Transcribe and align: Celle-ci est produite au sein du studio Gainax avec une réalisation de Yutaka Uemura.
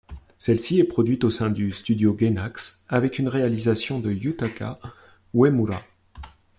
Celle-ci 0.39 0.79
est 0.79 0.83
produite 0.85 1.23
au 1.25 1.29
sein 1.29 1.51
du 1.51 1.71
studio 1.73 2.15
Gainax 2.15 2.83
avec 2.89 3.19
une 3.19 3.27
réalisation 3.27 3.99
de 3.99 4.11
Yutaka 4.11 4.79
Uemura. 5.35 5.83